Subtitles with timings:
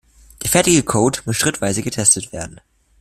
[0.41, 2.59] Der fertige Code muss schrittweise getestet werden.